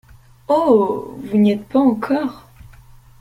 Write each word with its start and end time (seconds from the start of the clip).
Oh! 0.49 1.13
vous 1.19 1.37
n’y 1.37 1.51
êtes 1.51 1.67
pas 1.69 1.77
encore! 1.77 2.47